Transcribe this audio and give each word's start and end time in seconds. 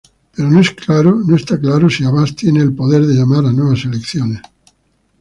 Pero 0.35 0.49
no 0.49 0.59
es 0.59 0.71
claro 1.45 1.87
si 1.91 2.03
Abás 2.05 2.35
tiene 2.35 2.61
el 2.61 2.73
poder 2.73 3.05
de 3.05 3.13
llamar 3.13 3.45
a 3.45 3.51
nuevas 3.53 3.85
elecciones. 3.85 4.41